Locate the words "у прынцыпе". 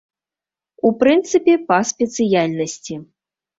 0.89-1.53